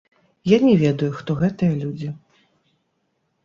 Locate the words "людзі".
1.85-2.09